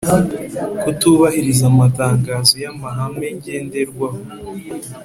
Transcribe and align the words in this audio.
Kutubahiriza 0.81 1.63
amatangazo 1.73 2.53
y 2.63 2.67
amahame 2.71 3.27
ngenderwaho 3.37 4.19